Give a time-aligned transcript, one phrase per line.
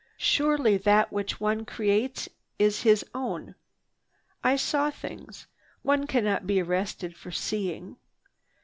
[0.17, 3.53] Surely that which one creates is his own.
[4.43, 5.45] I saw things.
[5.83, 7.97] One cannot be arrested for seeing.